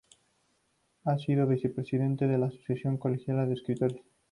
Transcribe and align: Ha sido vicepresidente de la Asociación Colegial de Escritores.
Ha 1.05 1.15
sido 1.19 1.45
vicepresidente 1.45 2.25
de 2.25 2.39
la 2.39 2.47
Asociación 2.47 2.97
Colegial 2.97 3.47
de 3.47 3.53
Escritores. 3.53 4.01